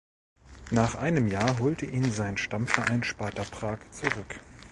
[0.71, 4.39] Nach einem Jahr holte ihn sein Stammverein Sparta Prag zurück.